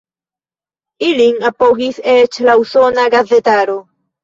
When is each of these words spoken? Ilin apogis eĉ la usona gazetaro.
Ilin 1.07 1.37
apogis 1.51 2.01
eĉ 2.15 2.41
la 2.49 2.57
usona 2.65 3.07
gazetaro. 3.19 3.79